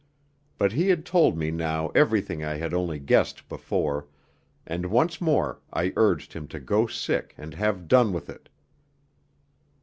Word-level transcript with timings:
But 0.57 0.71
he 0.71 0.87
had 0.87 1.05
told 1.05 1.37
me 1.37 1.51
now 1.51 1.89
everything 1.89 2.43
I 2.43 2.55
had 2.55 2.73
only 2.73 2.97
guessed 2.97 3.47
before, 3.47 4.07
and 4.65 4.87
once 4.87 5.21
more 5.21 5.59
I 5.71 5.93
urged 5.95 6.33
him 6.33 6.47
to 6.47 6.59
go 6.59 6.87
sick 6.87 7.35
and 7.37 7.53
have 7.53 7.87
done 7.87 8.11
with 8.11 8.27
it. 8.27 8.49